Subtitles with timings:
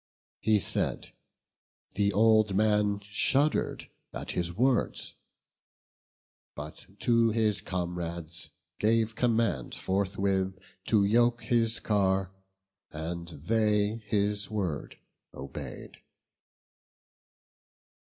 [0.39, 1.11] He said;
[1.93, 5.13] the old man shuddered at his words:
[6.55, 10.57] But to his comrades gave command forthwith.
[10.85, 12.31] To yoke his car;
[12.89, 14.97] and they his word
[15.35, 15.97] obey'd.